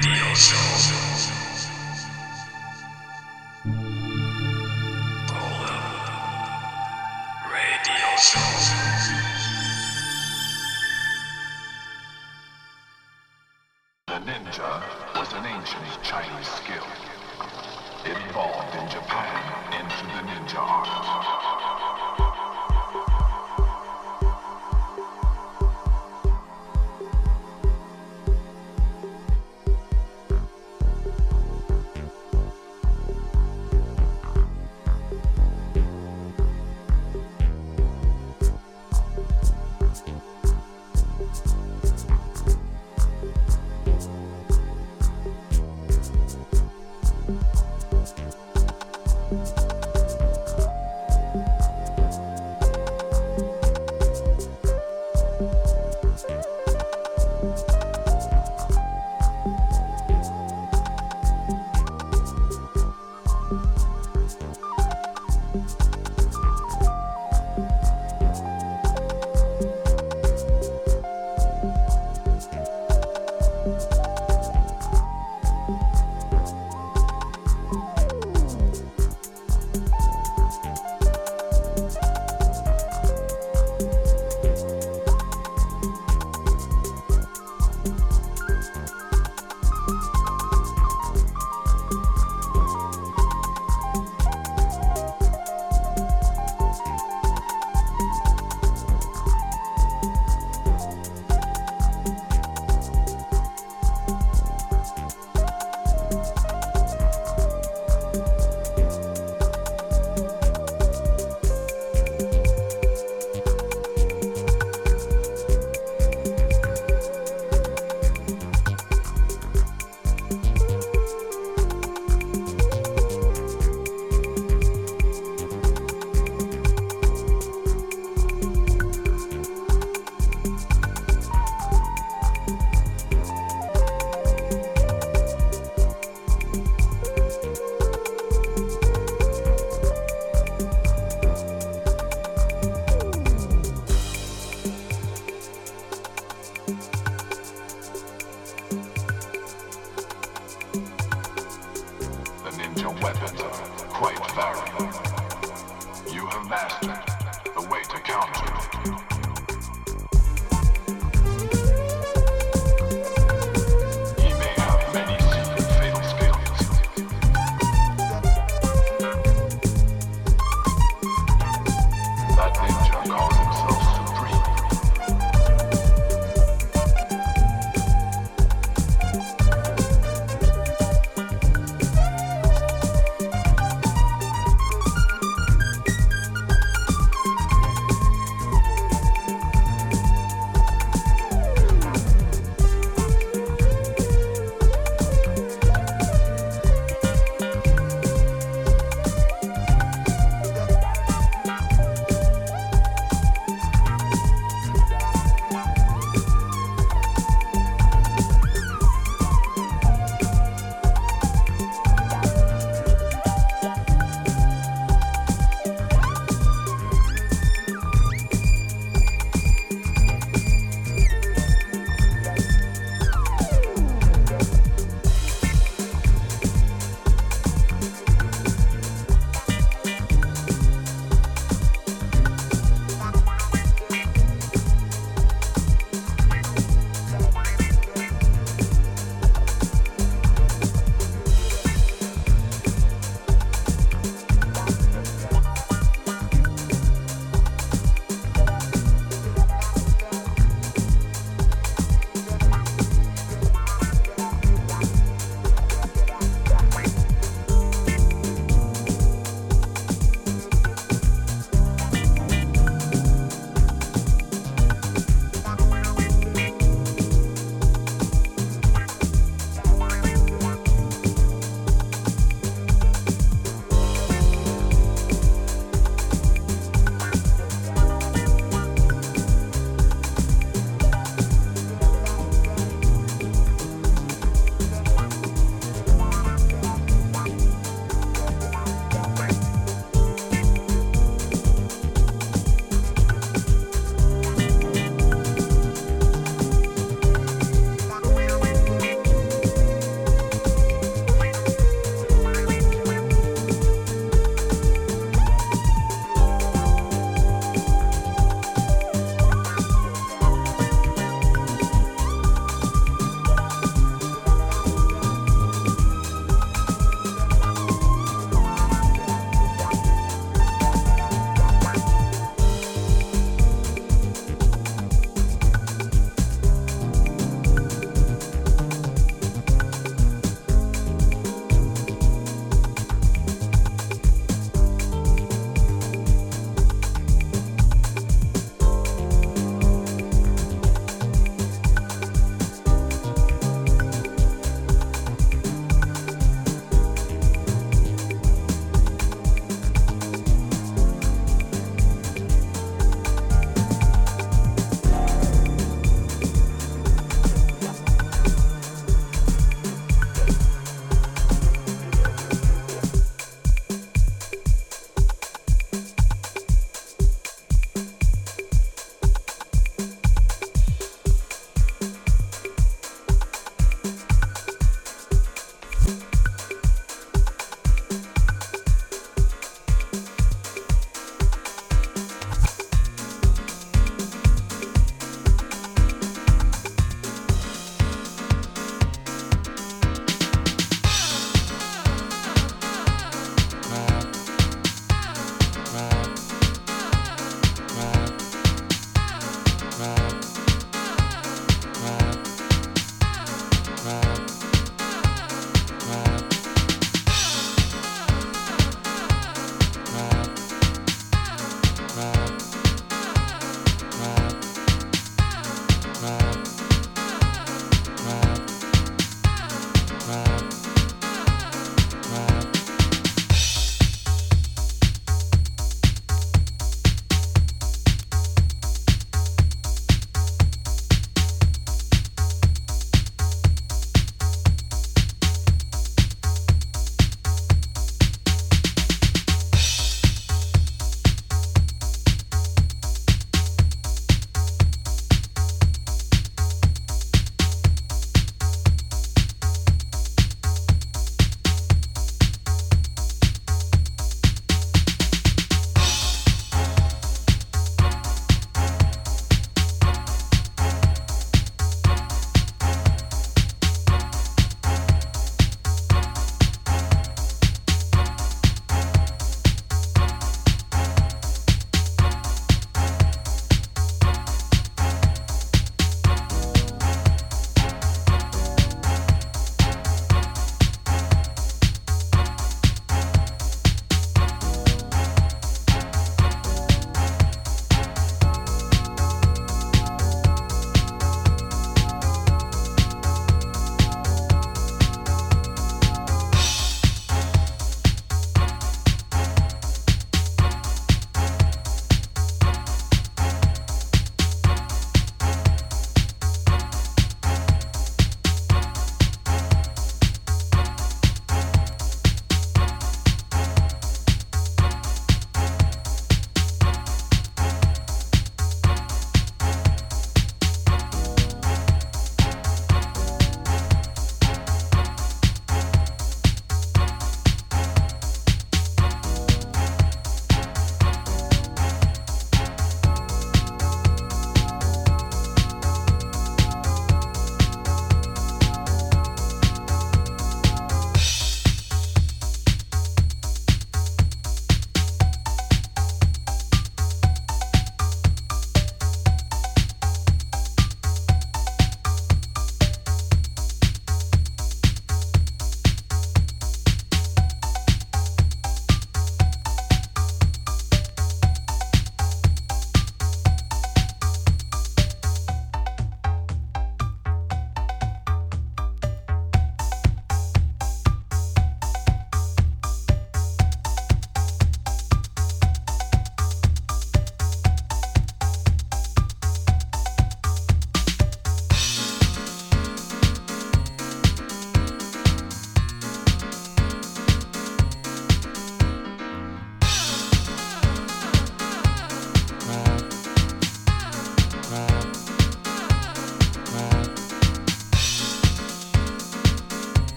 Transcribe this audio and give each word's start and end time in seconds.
Radio 0.00 0.32
Show. 0.34 1.07